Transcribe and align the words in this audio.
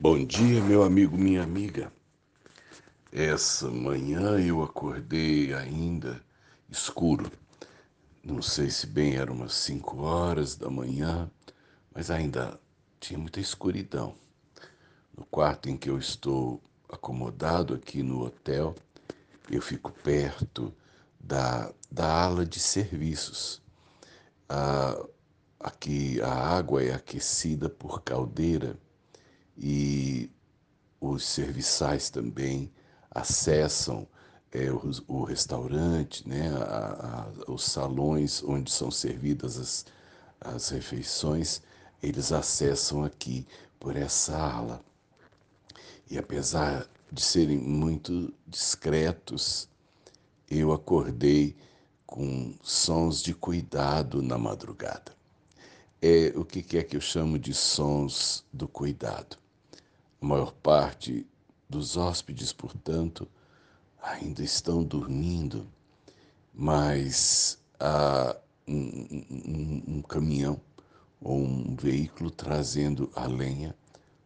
Bom 0.00 0.26
dia, 0.26 0.60
meu 0.60 0.82
amigo, 0.82 1.16
minha 1.16 1.44
amiga. 1.44 1.90
Essa 3.12 3.70
manhã 3.70 4.40
eu 4.40 4.60
acordei 4.60 5.54
ainda 5.54 6.20
escuro. 6.68 7.30
Não 8.22 8.42
sei 8.42 8.70
se 8.70 8.88
bem 8.88 9.14
eram 9.14 9.34
umas 9.34 9.54
5 9.54 10.02
horas 10.02 10.56
da 10.56 10.68
manhã, 10.68 11.30
mas 11.94 12.10
ainda 12.10 12.58
tinha 12.98 13.16
muita 13.16 13.38
escuridão. 13.38 14.16
No 15.16 15.24
quarto 15.26 15.70
em 15.70 15.76
que 15.76 15.88
eu 15.88 15.96
estou 15.96 16.60
acomodado 16.88 17.72
aqui 17.72 18.02
no 18.02 18.24
hotel, 18.24 18.74
eu 19.48 19.62
fico 19.62 19.92
perto 19.92 20.74
da, 21.20 21.72
da 21.88 22.24
ala 22.24 22.44
de 22.44 22.58
serviços. 22.58 23.62
Ah, 24.48 25.00
aqui 25.60 26.20
a 26.20 26.34
água 26.34 26.82
é 26.82 26.92
aquecida 26.92 27.70
por 27.70 28.02
caldeira 28.02 28.76
e 29.56 30.30
os 31.00 31.24
serviçais 31.24 32.10
também 32.10 32.72
acessam 33.10 34.06
é, 34.50 34.70
o, 34.70 34.90
o, 35.08 35.24
restaurante, 35.24 36.26
né, 36.28 36.48
a, 36.56 37.28
a, 37.46 37.52
os 37.52 37.64
salões 37.64 38.42
onde 38.44 38.70
são 38.70 38.90
servidas 38.90 39.58
as, 39.58 39.86
as 40.40 40.68
refeições, 40.68 41.60
eles 42.02 42.32
acessam 42.32 43.04
aqui 43.04 43.46
por 43.80 43.96
essa 43.96 44.36
ala. 44.36 44.80
E 46.08 46.16
apesar 46.18 46.88
de 47.10 47.22
serem 47.22 47.58
muito 47.58 48.32
discretos, 48.46 49.68
eu 50.48 50.72
acordei 50.72 51.56
com 52.06 52.54
sons 52.62 53.22
de 53.22 53.34
cuidado 53.34 54.22
na 54.22 54.38
madrugada. 54.38 55.12
É 56.00 56.32
o 56.36 56.44
que 56.44 56.78
é 56.78 56.82
que 56.82 56.96
eu 56.96 57.00
chamo 57.00 57.38
de 57.38 57.54
sons 57.54 58.44
do 58.52 58.68
cuidado. 58.68 59.43
A 60.24 60.26
maior 60.26 60.52
parte 60.52 61.26
dos 61.68 61.98
hóspedes, 61.98 62.50
portanto, 62.50 63.28
ainda 64.02 64.42
estão 64.42 64.82
dormindo, 64.82 65.66
mas 66.50 67.58
há 67.78 68.34
um, 68.66 68.72
um, 68.74 69.82
um 69.86 70.00
caminhão 70.00 70.58
ou 71.20 71.36
um 71.36 71.76
veículo 71.76 72.30
trazendo 72.30 73.12
a 73.14 73.26
lenha 73.26 73.76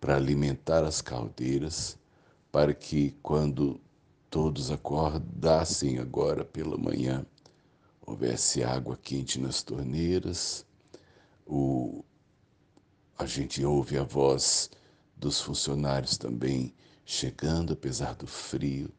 para 0.00 0.14
alimentar 0.14 0.84
as 0.84 1.02
caldeiras, 1.02 1.98
para 2.52 2.72
que 2.72 3.16
quando 3.20 3.80
todos 4.30 4.70
acordassem 4.70 5.98
agora 5.98 6.44
pela 6.44 6.78
manhã, 6.78 7.26
houvesse 8.06 8.62
água 8.62 8.96
quente 8.96 9.40
nas 9.40 9.60
torneiras, 9.60 10.64
o, 11.44 12.04
a 13.18 13.26
gente 13.26 13.64
ouve 13.64 13.98
a 13.98 14.04
voz 14.04 14.70
dos 15.20 15.38
funcionários 15.40 16.16
também 16.16 16.74
chegando, 17.04 17.74
apesar 17.74 18.14
do 18.14 18.26
frio, 18.26 18.90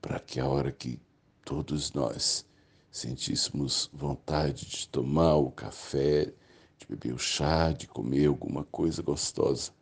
para 0.00 0.20
que 0.20 0.38
a 0.38 0.46
hora 0.46 0.70
que 0.70 1.00
todos 1.44 1.92
nós 1.92 2.46
sentíssemos 2.90 3.90
vontade 3.92 4.64
de 4.64 4.88
tomar 4.88 5.34
o 5.34 5.50
café, 5.50 6.32
de 6.78 6.86
beber 6.88 7.12
o 7.12 7.18
chá, 7.18 7.72
de 7.72 7.88
comer 7.88 8.26
alguma 8.26 8.64
coisa 8.64 9.02
gostosa, 9.02 9.72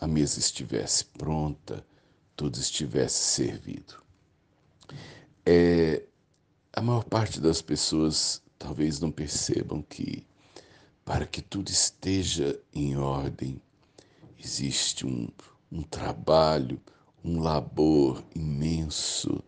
a 0.00 0.06
mesa 0.06 0.38
estivesse 0.38 1.04
pronta, 1.06 1.84
tudo 2.36 2.56
estivesse 2.58 3.24
servido. 3.24 4.00
É, 5.44 6.04
a 6.72 6.80
maior 6.80 7.04
parte 7.04 7.40
das 7.40 7.60
pessoas 7.60 8.40
talvez 8.56 9.00
não 9.00 9.10
percebam 9.10 9.82
que, 9.82 10.24
para 11.04 11.26
que 11.26 11.42
tudo 11.42 11.68
esteja 11.68 12.58
em 12.72 12.96
ordem, 12.96 13.60
existe 14.42 15.06
um, 15.06 15.28
um 15.70 15.82
trabalho, 15.82 16.80
um 17.22 17.40
labor 17.40 18.24
imenso, 18.34 19.42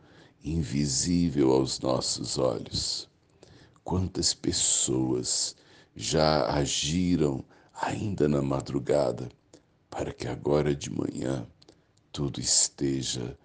invisível 0.45 1.53
aos 1.53 1.81
nossos 1.81 2.39
olhos. 2.39 3.09
Quantas 3.83 4.35
pessoas 4.35 5.57
já 5.97 6.47
agiram 6.53 7.45
ainda 7.75 8.29
na 8.29 8.43
madrugada 8.43 9.29
para 9.91 10.13
que 10.13 10.29
agora 10.29 10.75
de 10.75 10.91
manhã 10.91 11.47
tudo 12.13 12.41
esteja 12.41 13.37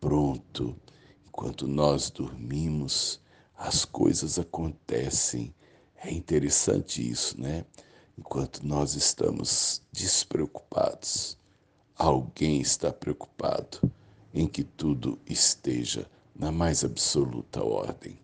pronto. 0.00 0.76
Enquanto 1.26 1.66
nós 1.66 2.10
dormimos, 2.10 3.20
as 3.56 3.84
coisas 3.84 4.38
acontecem. 4.38 5.54
É 5.96 6.12
interessante 6.12 7.08
isso, 7.08 7.40
né? 7.40 7.64
Enquanto 8.18 8.66
nós 8.66 8.94
estamos 8.94 9.82
despreocupados, 9.92 11.36
alguém 11.96 12.60
está 12.60 12.92
preocupado 12.92 13.92
em 14.32 14.46
que 14.46 14.64
tudo 14.64 15.18
esteja 15.26 16.10
na 16.34 16.50
mais 16.50 16.84
absoluta 16.84 17.62
ordem. 17.62 18.18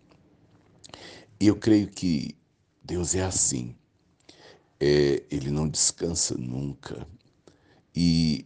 E 1.39 1.47
eu 1.47 1.55
creio 1.55 1.89
que 1.89 2.35
Deus 2.83 3.15
é 3.15 3.23
assim. 3.23 3.75
É, 4.79 5.23
ele 5.29 5.49
não 5.49 5.69
descansa 5.69 6.35
nunca 6.37 7.07
e 7.95 8.45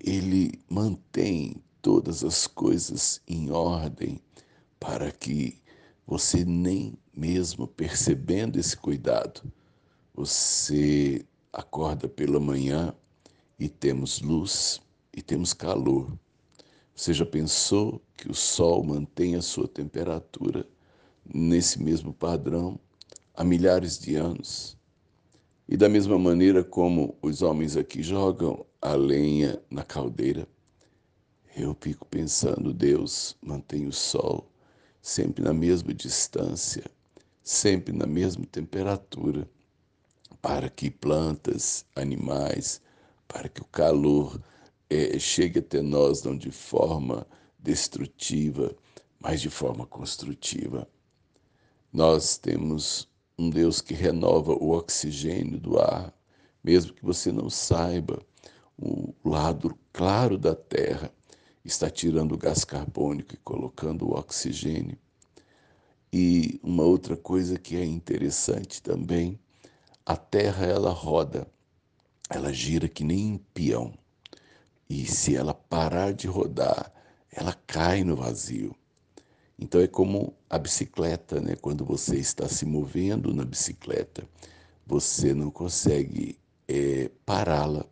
ele 0.00 0.60
mantém 0.68 1.56
todas 1.80 2.24
as 2.24 2.46
coisas 2.46 3.20
em 3.26 3.50
ordem 3.50 4.20
para 4.78 5.10
que 5.10 5.60
você 6.06 6.44
nem 6.44 6.94
mesmo 7.14 7.66
percebendo 7.66 8.58
esse 8.58 8.76
cuidado, 8.76 9.42
você 10.14 11.24
acorda 11.52 12.08
pela 12.08 12.38
manhã 12.38 12.94
e 13.58 13.68
temos 13.68 14.20
luz 14.20 14.80
e 15.12 15.22
temos 15.22 15.52
calor. 15.52 16.12
Você 16.94 17.14
já 17.14 17.24
pensou 17.24 18.00
que 18.14 18.30
o 18.30 18.34
sol 18.34 18.84
mantém 18.84 19.34
a 19.34 19.42
sua 19.42 19.66
temperatura 19.66 20.66
nesse 21.24 21.82
mesmo 21.82 22.12
padrão 22.12 22.78
há 23.34 23.42
milhares 23.42 23.98
de 23.98 24.14
anos? 24.14 24.76
E 25.68 25.76
da 25.76 25.88
mesma 25.88 26.18
maneira 26.18 26.62
como 26.62 27.16
os 27.22 27.40
homens 27.40 27.76
aqui 27.76 28.02
jogam 28.02 28.66
a 28.80 28.94
lenha 28.94 29.62
na 29.70 29.82
caldeira, 29.82 30.46
eu 31.56 31.76
fico 31.80 32.06
pensando, 32.06 32.72
Deus 32.72 33.36
mantém 33.40 33.86
o 33.86 33.92
sol 33.92 34.50
sempre 35.00 35.42
na 35.42 35.52
mesma 35.52 35.92
distância, 35.94 36.84
sempre 37.42 37.92
na 37.92 38.06
mesma 38.06 38.44
temperatura 38.46 39.48
para 40.42 40.68
que 40.68 40.90
plantas, 40.90 41.86
animais, 41.94 42.82
para 43.28 43.48
que 43.48 43.62
o 43.62 43.66
calor 43.66 44.42
é, 44.90 45.16
chegue 45.18 45.60
até 45.60 45.80
nós 45.80 46.24
não 46.24 46.36
de 46.36 46.50
forma 46.50 47.24
destrutiva, 47.58 48.74
mas 49.20 49.40
de 49.40 49.48
forma 49.48 49.86
construtiva. 49.86 50.86
Nós 51.92 52.36
temos 52.36 53.08
um 53.38 53.48
Deus 53.48 53.80
que 53.80 53.94
renova 53.94 54.52
o 54.52 54.70
oxigênio 54.72 55.60
do 55.60 55.78
ar, 55.78 56.12
mesmo 56.62 56.92
que 56.92 57.04
você 57.04 57.30
não 57.30 57.48
saiba, 57.48 58.20
o 58.76 59.14
lado 59.24 59.78
claro 59.92 60.36
da 60.36 60.56
terra 60.56 61.12
está 61.64 61.88
tirando 61.88 62.32
o 62.32 62.38
gás 62.38 62.64
carbônico 62.64 63.34
e 63.34 63.38
colocando 63.38 64.08
o 64.08 64.18
oxigênio. 64.18 64.98
E 66.12 66.58
uma 66.62 66.82
outra 66.82 67.16
coisa 67.16 67.58
que 67.58 67.76
é 67.76 67.84
interessante 67.84 68.82
também 68.82 69.38
a 70.04 70.16
Terra 70.16 70.66
ela 70.66 70.90
roda, 70.90 71.46
ela 72.28 72.52
gira 72.52 72.88
que 72.88 73.04
nem 73.04 73.32
um 73.32 73.38
peão. 73.38 73.94
E 74.88 75.06
se 75.06 75.36
ela 75.36 75.54
parar 75.54 76.12
de 76.12 76.26
rodar, 76.26 76.92
ela 77.30 77.54
cai 77.66 78.04
no 78.04 78.16
vazio. 78.16 78.74
Então 79.58 79.80
é 79.80 79.86
como 79.86 80.34
a 80.50 80.58
bicicleta, 80.58 81.40
né? 81.40 81.56
Quando 81.56 81.84
você 81.84 82.16
está 82.16 82.48
se 82.48 82.66
movendo 82.66 83.32
na 83.32 83.44
bicicleta, 83.44 84.26
você 84.86 85.32
não 85.32 85.50
consegue 85.50 86.38
é, 86.66 87.10
pará-la 87.24 87.86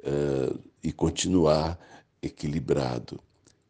uh, 0.00 0.58
e 0.82 0.92
continuar 0.92 1.78
equilibrado. 2.22 3.20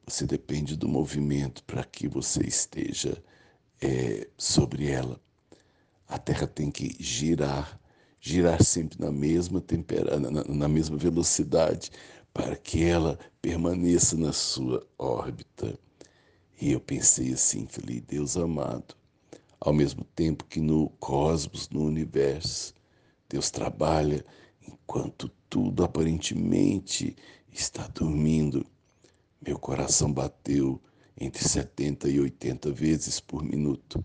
Você 0.07 0.27
depende 0.27 0.77
do 0.77 0.89
movimento 0.89 1.65
para 1.65 1.85
que 1.85 2.07
você 2.07 2.43
esteja 2.43 3.23
é, 3.81 4.29
sobre 4.37 4.91
ela. 4.91 5.21
A 6.09 6.17
Terra 6.17 6.47
tem 6.47 6.71
que 6.71 6.97
girar, 6.99 7.79
girar 8.19 8.65
sempre 8.65 8.99
na 8.99 9.13
mesma 9.13 9.61
temperatura, 9.61 10.19
na, 10.19 10.43
na 10.43 10.67
mesma 10.67 10.97
velocidade, 10.97 11.91
para 12.33 12.57
que 12.57 12.83
ela 12.83 13.19
permaneça 13.43 14.17
na 14.17 14.33
sua 14.33 14.87
órbita. 14.99 15.79
E 16.59 16.73
eu 16.73 16.81
pensei 16.81 17.35
assim, 17.35 17.67
falei, 17.69 18.01
Deus 18.01 18.39
amado, 18.39 18.97
ao 19.61 19.73
mesmo 19.75 20.03
tempo 20.03 20.47
que 20.47 20.61
no 20.61 20.89
cosmos, 20.99 21.69
no 21.69 21.85
universo, 21.85 22.73
Deus 23.29 23.51
trabalha 23.51 24.25
enquanto 24.67 25.31
tudo 25.51 25.85
aparentemente 25.85 27.15
está 27.53 27.87
dormindo. 27.89 28.65
Meu 29.47 29.59
coração 29.59 30.11
bateu 30.11 30.81
entre 31.21 31.47
70 31.47 32.09
e 32.09 32.19
80 32.19 32.73
vezes 32.73 33.21
por 33.21 33.43
minuto. 33.43 34.03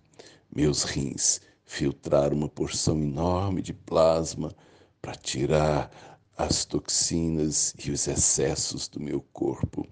Meus 0.53 0.83
rins 0.83 1.39
filtrar 1.65 2.33
uma 2.33 2.49
porção 2.49 2.97
enorme 2.97 3.61
de 3.61 3.73
plasma 3.73 4.53
para 5.01 5.15
tirar 5.15 5.91
as 6.37 6.65
toxinas 6.65 7.73
e 7.83 7.91
os 7.91 8.07
excessos 8.07 8.87
do 8.87 8.99
meu 8.99 9.21
corpo. 9.33 9.87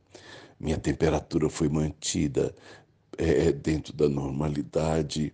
Minha 0.60 0.78
temperatura 0.78 1.50
foi 1.50 1.70
mantida 1.70 2.54
é, 3.18 3.52
dentro 3.52 3.94
da 3.94 4.08
normalidade, 4.08 5.34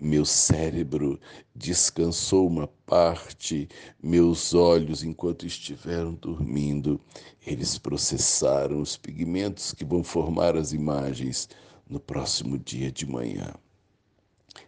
meu 0.00 0.24
cérebro 0.24 1.20
descansou 1.54 2.46
uma 2.46 2.66
parte, 2.86 3.68
meus 4.02 4.54
olhos, 4.54 5.02
enquanto 5.02 5.46
estiveram 5.46 6.14
dormindo, 6.14 7.00
eles 7.46 7.78
processaram 7.78 8.80
os 8.80 8.96
pigmentos 8.96 9.72
que 9.72 9.84
vão 9.84 10.04
formar 10.04 10.56
as 10.56 10.72
imagens 10.72 11.48
no 11.88 11.98
próximo 11.98 12.58
dia 12.58 12.90
de 12.90 13.06
manhã. 13.06 13.54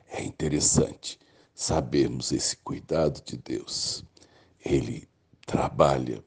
É 0.09 0.23
interessante 0.23 1.19
sabermos 1.55 2.33
esse 2.33 2.57
cuidado 2.57 3.23
de 3.25 3.37
Deus. 3.37 4.05
Ele 4.65 5.09
trabalha 5.47 6.25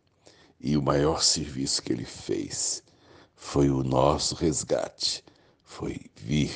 e 0.60 0.78
o 0.78 0.81
maior 0.81 1.24
serviço 1.24 1.81
que 1.81 1.92
ele 1.92 2.06
fez 2.06 2.83
foi 3.36 3.69
o 3.69 3.83
nosso 3.83 4.36
resgate 4.36 5.24
foi 5.72 6.00
vir 6.16 6.51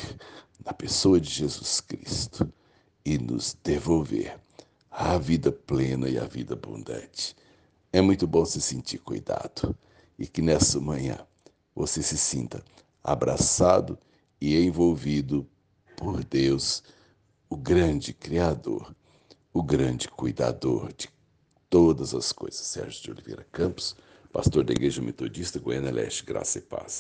na 0.64 0.74
pessoa 0.74 1.20
de 1.22 1.30
Jesus 1.30 1.80
Cristo 1.80 2.52
e 3.04 3.18
nos 3.18 3.58
devolver 3.64 4.38
a 4.92 5.18
vida 5.18 5.52
plena 5.52 6.10
e 6.10 6.20
a 6.20 6.26
vida 6.26 6.54
abundante. 6.54 7.36
É 7.94 8.02
muito 8.02 8.28
bom 8.28 8.44
se 8.44 8.60
sentir 8.60 9.00
cuidado 9.00 9.76
e 10.20 10.28
que 10.28 10.42
nessa 10.42 10.80
manhã 10.82 11.18
você 11.74 12.04
se 12.04 12.18
sinta 12.18 12.64
abraçado 13.02 13.98
e 14.40 14.58
envolvido 14.58 15.48
por 15.96 16.24
Deus, 16.24 16.84
o 17.56 17.58
grande 17.58 18.12
Criador, 18.12 18.94
o 19.54 19.64
grande 19.64 20.10
cuidador 20.10 20.92
de 20.92 21.08
todas 21.70 22.14
as 22.14 22.34
coisas. 22.34 22.60
Sérgio 22.60 23.02
de 23.02 23.12
Oliveira 23.12 23.48
Campos, 23.50 23.96
pastor 24.30 24.66
da 24.66 24.74
Igreja 24.74 25.02
Metodista 25.02 25.58
Goiânia 25.58 25.90
Leste, 25.90 26.26
Graça 26.26 26.58
e 26.58 26.62
Paz. 26.62 26.94